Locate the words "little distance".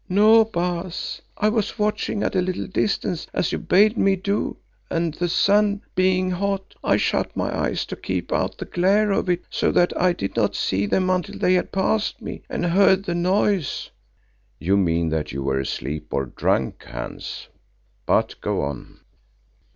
2.41-3.27